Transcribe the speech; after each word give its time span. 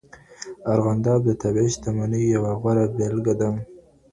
ارغنداب 0.73 1.19
د 1.25 1.29
طبیعي 1.43 1.69
شتمنیو 1.73 2.31
یوه 2.35 2.51
غوره 2.59 2.85
بیلګه 2.97 3.33
ده. 3.39 3.49